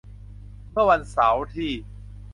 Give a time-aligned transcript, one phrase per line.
[0.71, 1.71] เมื่อวันเสาร์ที่